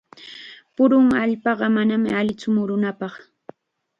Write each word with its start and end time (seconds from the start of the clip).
Purun 0.75 1.07
allpaqa 1.23 1.67
manam 1.75 2.03
allitsu 2.19 2.47
murunapaq. 2.55 3.13